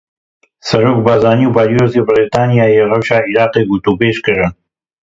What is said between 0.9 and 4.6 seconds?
Barzanî û Balyozê Brîtanyayê rewşa Iraqê gotûbêj kirin.